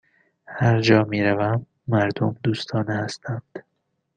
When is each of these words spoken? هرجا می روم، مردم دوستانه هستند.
هرجا 0.47 1.03
می 1.03 1.23
روم، 1.23 1.65
مردم 1.87 2.35
دوستانه 2.43 2.95
هستند. 2.95 3.63